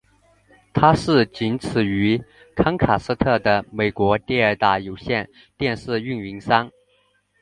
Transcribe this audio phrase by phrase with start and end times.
[0.73, 2.19] 它是仅此于
[2.55, 6.71] 康卡斯特的美国第二大有线电视运营商。